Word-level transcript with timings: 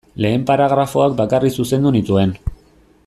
Lehen 0.25 0.45
paragrafoak 0.51 1.13
bakarrik 1.19 1.55
zuzendu 1.61 1.93
nituen. 1.99 2.35